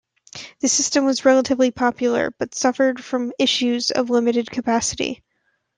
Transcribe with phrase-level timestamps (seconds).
[0.61, 5.21] The system was relatively popular, but suffered from issues of limited capacity.